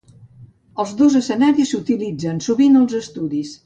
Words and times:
Els 0.83 0.93
dos 1.03 1.19
escenaris 1.21 1.71
s'utilitzen 1.77 2.43
sovint 2.51 2.85
als 2.85 3.01
estudis. 3.07 3.59